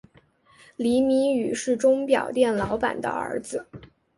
[0.77, 3.67] 李弼雨是钟表店老板的儿子。